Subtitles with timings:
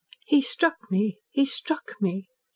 [0.25, 1.19] "He struck me!
[1.29, 2.25] He struck me!